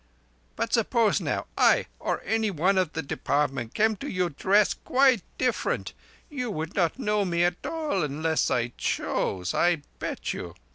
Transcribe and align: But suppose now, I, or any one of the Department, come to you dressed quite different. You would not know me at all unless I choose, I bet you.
But 0.55 0.73
suppose 0.73 1.21
now, 1.21 1.45
I, 1.55 1.85
or 1.99 2.23
any 2.25 2.49
one 2.49 2.79
of 2.79 2.93
the 2.93 3.03
Department, 3.03 3.75
come 3.75 3.95
to 3.97 4.09
you 4.09 4.31
dressed 4.31 4.83
quite 4.83 5.21
different. 5.37 5.93
You 6.27 6.49
would 6.49 6.73
not 6.73 6.97
know 6.97 7.23
me 7.23 7.43
at 7.43 7.63
all 7.67 8.01
unless 8.01 8.49
I 8.49 8.71
choose, 8.79 9.53
I 9.53 9.83
bet 9.99 10.33
you. 10.33 10.55